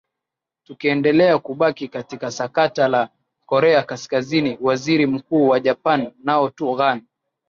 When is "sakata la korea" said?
2.31-3.83